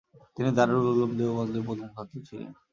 [0.37, 2.51] তিনি দারুল উলুম দেওবন্দের প্রথম ছাত্র ছিলেন।